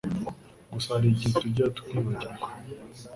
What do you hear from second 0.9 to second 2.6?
hari igihe tujya twibagirwa